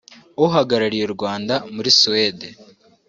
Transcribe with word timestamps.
uhagarariye 0.45 1.03
u 1.07 1.13
Rwanda 1.15 1.53
muri 1.75 1.89
Suède 1.99 2.47